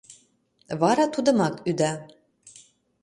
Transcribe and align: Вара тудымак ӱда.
Вара 0.81 1.05
тудымак 1.13 1.55
ӱда. 1.69 1.91